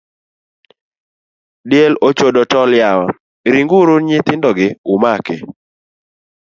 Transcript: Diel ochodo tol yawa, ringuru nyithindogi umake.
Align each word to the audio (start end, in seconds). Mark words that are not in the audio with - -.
Diel 1.69 1.93
ochodo 2.07 2.41
tol 2.51 2.71
yawa, 2.81 3.07
ringuru 3.53 3.93
nyithindogi 4.07 4.67
umake. 4.93 5.35